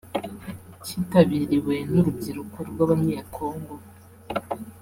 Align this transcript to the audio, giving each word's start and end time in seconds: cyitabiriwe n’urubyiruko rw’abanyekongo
cyitabiriwe 0.85 1.75
n’urubyiruko 1.91 2.57
rw’abanyekongo 2.69 3.73